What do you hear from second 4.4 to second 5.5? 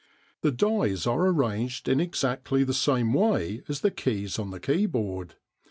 the keyboard.